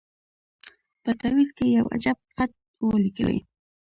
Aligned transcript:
په 1.03 1.11
تعویذ 1.19 1.49
کي 1.57 1.65
یو 1.77 1.85
عجب 1.95 2.17
خط 2.33 2.51
وو 2.83 2.93
لیکلی 3.03 3.37